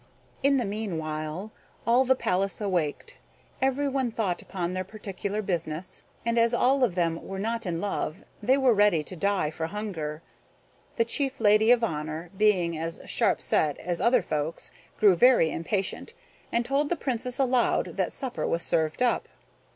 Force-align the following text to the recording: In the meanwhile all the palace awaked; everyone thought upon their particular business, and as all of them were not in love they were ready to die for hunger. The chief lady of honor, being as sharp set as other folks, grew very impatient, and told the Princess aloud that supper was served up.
In 0.41 0.57
the 0.57 0.65
meanwhile 0.65 1.51
all 1.85 2.05
the 2.05 2.15
palace 2.15 2.59
awaked; 2.59 3.19
everyone 3.61 4.09
thought 4.09 4.41
upon 4.41 4.73
their 4.73 4.83
particular 4.83 5.43
business, 5.43 6.01
and 6.25 6.39
as 6.39 6.55
all 6.55 6.83
of 6.83 6.95
them 6.95 7.21
were 7.21 7.37
not 7.37 7.67
in 7.67 7.79
love 7.79 8.23
they 8.41 8.57
were 8.57 8.73
ready 8.73 9.03
to 9.03 9.15
die 9.15 9.51
for 9.51 9.67
hunger. 9.67 10.23
The 10.95 11.05
chief 11.05 11.39
lady 11.39 11.69
of 11.69 11.83
honor, 11.83 12.31
being 12.35 12.75
as 12.75 12.99
sharp 13.05 13.43
set 13.43 13.77
as 13.77 14.01
other 14.01 14.23
folks, 14.23 14.71
grew 14.97 15.15
very 15.15 15.51
impatient, 15.51 16.15
and 16.51 16.65
told 16.65 16.89
the 16.89 16.95
Princess 16.95 17.37
aloud 17.37 17.95
that 17.97 18.11
supper 18.11 18.47
was 18.47 18.63
served 18.63 19.03
up. 19.03 19.27